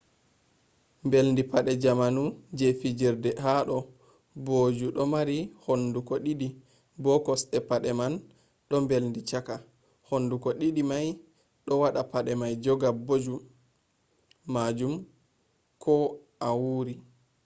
mbeldi 1.05 1.41
pade 1.51 1.73
jamanu 1.83 2.23
je 2.57 2.67
fijirde 2.79 3.29
ha 3.43 3.53
do 3.67 3.77
booju 4.45 4.87
do 4.95 5.03
marii 5.13 5.43
hunduko 5.63 6.13
di'di 6.25 6.47
bo 7.03 7.11
kosde 7.25 7.57
pade 7.69 7.91
man 7.99 8.13
do 8.69 8.75
mbaldi 8.83 9.21
chaka. 9.29 9.55
hunduko 10.07 10.49
di'di 10.59 10.83
mai 10.91 11.07
do 11.65 11.73
wada 11.81 12.01
pade 12.11 12.33
mai 12.41 12.53
joga 12.63 12.89
booju 13.07 13.35
majum 14.53 14.93
ko 15.83 15.93
a 16.47 16.49
wuri 16.61 16.93